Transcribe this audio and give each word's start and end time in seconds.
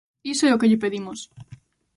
Iso 0.33 0.43
é 0.49 0.51
o 0.53 0.59
que 0.59 0.69
lle 0.69 0.81
pedimos. 0.83 1.19